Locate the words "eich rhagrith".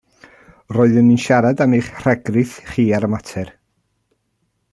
1.81-2.57